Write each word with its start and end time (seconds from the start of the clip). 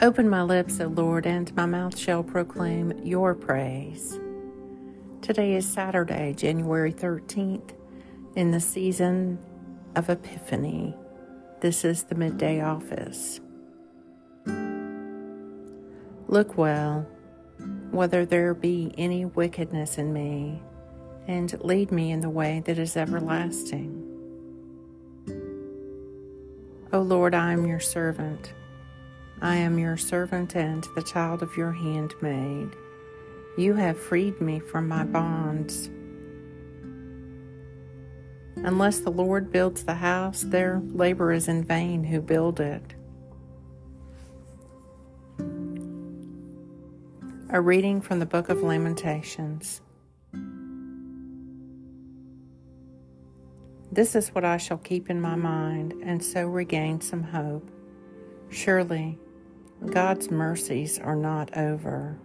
Open 0.00 0.28
my 0.28 0.42
lips, 0.42 0.80
O 0.80 0.86
Lord, 0.86 1.26
and 1.26 1.54
my 1.54 1.66
mouth 1.66 1.96
shall 1.98 2.22
proclaim 2.22 2.92
your 3.04 3.34
praise. 3.34 4.18
Today 5.20 5.54
is 5.54 5.70
Saturday, 5.70 6.32
January 6.32 6.92
13th, 6.92 7.74
in 8.34 8.50
the 8.50 8.58
season 8.58 9.38
of 9.94 10.08
Epiphany. 10.08 10.96
This 11.60 11.84
is 11.84 12.04
the 12.04 12.14
midday 12.14 12.62
office. 12.62 13.40
Look 16.26 16.56
well, 16.56 17.06
whether 17.90 18.24
there 18.24 18.54
be 18.54 18.94
any 18.96 19.26
wickedness 19.26 19.98
in 19.98 20.12
me, 20.12 20.62
and 21.28 21.52
lead 21.62 21.92
me 21.92 22.10
in 22.10 22.20
the 22.20 22.30
way 22.30 22.62
that 22.64 22.78
is 22.78 22.96
everlasting. 22.96 24.08
O 26.92 27.00
Lord, 27.00 27.34
I 27.34 27.52
am 27.52 27.66
your 27.66 27.78
servant. 27.78 28.54
I 29.42 29.56
am 29.56 29.76
your 29.76 29.96
servant 29.96 30.54
and 30.54 30.86
the 30.94 31.02
child 31.02 31.42
of 31.42 31.56
your 31.56 31.72
handmaid. 31.72 32.76
You 33.58 33.74
have 33.74 33.98
freed 33.98 34.40
me 34.40 34.60
from 34.60 34.86
my 34.86 35.02
bonds. 35.02 35.90
Unless 38.64 39.00
the 39.00 39.10
Lord 39.10 39.50
builds 39.50 39.82
the 39.82 39.94
house, 39.94 40.42
their 40.42 40.80
labor 40.94 41.32
is 41.32 41.48
in 41.48 41.64
vain 41.64 42.04
who 42.04 42.20
build 42.20 42.60
it. 42.60 42.94
A 47.50 47.60
reading 47.60 48.00
from 48.00 48.20
the 48.20 48.26
book 48.26 48.48
of 48.48 48.62
Lamentations. 48.62 49.80
This 53.90 54.14
is 54.14 54.28
what 54.28 54.44
I 54.44 54.56
shall 54.56 54.78
keep 54.78 55.10
in 55.10 55.20
my 55.20 55.34
mind, 55.34 55.94
and 56.04 56.24
so 56.24 56.46
regain 56.46 57.00
some 57.00 57.24
hope. 57.24 57.68
Surely 58.48 59.18
God's 59.90 60.30
mercies 60.30 60.98
are 60.98 61.16
not 61.16 61.56
over. 61.56 62.16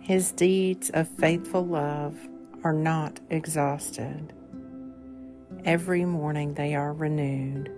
His 0.00 0.32
deeds 0.32 0.90
of 0.90 1.08
faithful 1.08 1.66
love 1.66 2.16
are 2.64 2.72
not 2.72 3.20
exhausted. 3.30 4.32
Every 5.64 6.04
morning 6.04 6.54
they 6.54 6.74
are 6.74 6.92
renewed. 6.92 7.70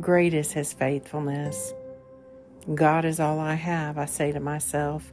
Great 0.00 0.34
is 0.34 0.52
His 0.52 0.72
faithfulness. 0.72 1.72
God 2.74 3.04
is 3.04 3.20
all 3.20 3.38
I 3.38 3.54
have, 3.54 3.98
I 3.98 4.06
say 4.06 4.32
to 4.32 4.40
myself, 4.40 5.12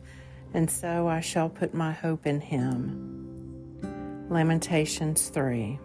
and 0.54 0.70
so 0.70 1.08
I 1.08 1.20
shall 1.20 1.50
put 1.50 1.74
my 1.74 1.92
hope 1.92 2.26
in 2.26 2.40
Him. 2.42 4.28
Lamentations 4.30 5.30
3. 5.30 5.80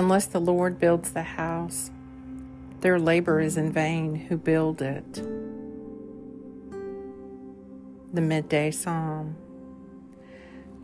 Unless 0.00 0.28
the 0.28 0.40
Lord 0.40 0.78
builds 0.78 1.10
the 1.12 1.22
house, 1.22 1.90
their 2.80 2.98
labor 2.98 3.38
is 3.38 3.58
in 3.58 3.70
vain 3.70 4.14
who 4.14 4.38
build 4.38 4.80
it. 4.80 5.12
The 8.14 8.22
Midday 8.22 8.70
Psalm 8.70 9.36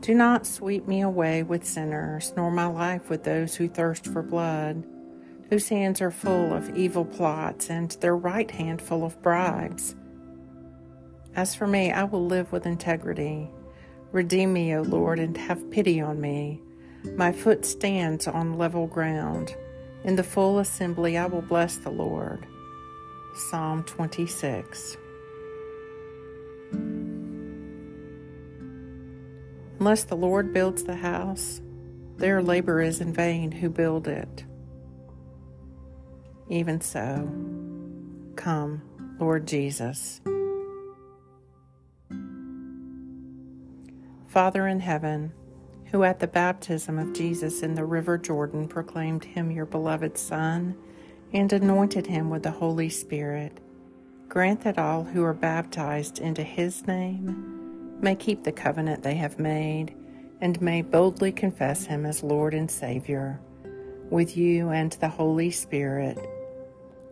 Do 0.03 0.13
not 0.15 0.47
sweep 0.47 0.87
me 0.87 1.01
away 1.01 1.43
with 1.43 1.65
sinners, 1.65 2.35
nor 2.37 2.51
my 2.51 2.67
life 2.67 3.09
with 3.09 3.25
those 3.25 3.55
who 3.55 3.69
thirst 3.69 4.05
for 4.05 4.21
blood, 4.21 4.85
whose 5.49 5.71
hands 5.71 6.03
are 6.03 6.11
full 6.11 6.53
of 6.53 6.77
evil 6.77 7.07
plots, 7.07 7.71
and 7.71 7.93
their 7.93 8.19
right 8.19 8.51
hand 8.51 8.83
full 8.83 9.03
of 9.03 9.23
bribes. 9.23 9.97
As 11.35 11.55
for 11.55 11.67
me, 11.67 11.91
I 11.91 12.05
will 12.05 12.27
live 12.27 12.53
with 12.53 12.67
integrity. 12.67 13.51
Redeem 14.13 14.53
me, 14.53 14.77
O 14.77 14.83
Lord, 14.83 15.19
and 15.19 15.39
have 15.39 15.71
pity 15.71 16.03
on 16.03 16.21
me. 16.21 16.61
My 17.17 17.33
foot 17.33 17.65
stands 17.65 18.27
on 18.27 18.59
level 18.59 18.87
ground. 18.87 19.55
In 20.05 20.17
the 20.17 20.23
full 20.23 20.59
assembly, 20.59 21.17
I 21.17 21.27
will 21.27 21.43
bless 21.43 21.77
the 21.77 21.91
Lord. 21.91 22.47
Psalm 23.35 23.85
26. 23.85 24.97
Unless 29.79 30.05
the 30.05 30.17
Lord 30.17 30.53
builds 30.53 30.85
the 30.85 30.97
house, 30.97 31.61
their 32.17 32.43
labor 32.43 32.81
is 32.81 33.01
in 33.01 33.13
vain 33.13 33.53
who 33.53 33.69
build 33.69 34.09
it. 34.09 34.45
Even 36.49 36.81
so, 36.81 37.31
come, 38.37 38.83
Lord 39.19 39.47
Jesus. 39.47 40.21
Father 44.29 44.67
in 44.67 44.81
heaven, 44.81 45.33
who 45.91 46.03
at 46.03 46.21
the 46.21 46.27
baptism 46.27 46.99
of 46.99 47.13
Jesus 47.13 47.63
in 47.63 47.75
the 47.75 47.85
river 47.85 48.19
Jordan 48.19 48.69
proclaimed 48.69 49.25
him 49.25 49.51
your 49.51 49.67
beloved 49.67 50.19
Son 50.19 50.77
and 51.33 51.53
anointed 51.53 52.07
him 52.07 52.31
with 52.31 52.43
the 52.43 52.51
Holy 52.51 52.89
Spirit, 52.89 53.61
grant 54.29 54.63
that 54.63 54.79
all 54.79 55.05
who 55.05 55.23
are 55.23 55.35
baptized 55.35 56.19
into 56.19 56.43
his 56.43 56.87
name 56.87 57.99
may 58.01 58.15
keep 58.15 58.45
the 58.45 58.53
covenant 58.53 59.03
they 59.03 59.15
have 59.15 59.39
made 59.39 59.95
and 60.41 60.61
may 60.61 60.83
boldly 60.83 61.33
confess 61.33 61.87
him 61.87 62.05
as 62.05 62.23
Lord 62.23 62.55
and 62.55 62.71
Savior 62.71 63.41
with 64.11 64.37
you 64.37 64.71
and 64.71 64.93
the 64.93 65.09
Holy 65.09 65.51
Spirit, 65.51 66.19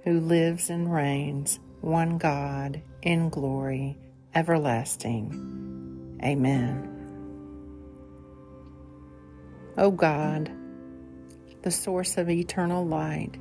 who 0.04 0.20
lives 0.20 0.70
and 0.70 0.92
reigns, 0.92 1.58
one 1.80 2.18
God, 2.18 2.80
in 3.02 3.28
glory, 3.28 3.98
everlasting. 4.34 6.20
Amen. 6.22 6.93
O 9.76 9.90
God, 9.90 10.50
the 11.62 11.70
source 11.70 12.16
of 12.16 12.30
eternal 12.30 12.86
light, 12.86 13.32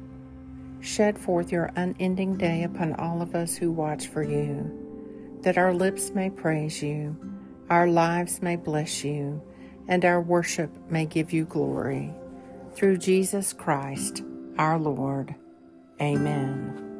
shed 0.82 1.18
forth 1.18 1.52
your 1.52 1.72
unending 1.76 2.38
day 2.38 2.64
upon 2.64 2.94
all 2.96 3.22
of 3.22 3.36
us 3.36 3.56
who 3.56 3.72
watch 3.72 4.08
for 4.08 4.24
you, 4.24 5.40
that 5.42 5.58
our 5.58 5.74
lips 5.74 6.12
may 6.12 6.30
praise 6.30 6.82
you, 6.82 7.16
our 7.70 7.88
lives 7.88 8.42
may 8.42 8.56
bless 8.56 9.04
you, 9.04 9.42
and 9.88 10.04
our 10.06 10.22
worship 10.22 10.72
may 10.90 11.06
give 11.06 11.32
you 11.32 11.46
glory. 11.46 12.12
Through 12.76 12.98
Jesus 12.98 13.54
Christ, 13.54 14.24
our 14.58 14.80
Lord. 14.80 15.36
Amen. 16.02 16.93